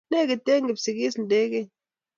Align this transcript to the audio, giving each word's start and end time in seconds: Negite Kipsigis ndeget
Negite 0.11 0.53
Kipsigis 0.65 1.15
ndeget 1.23 1.69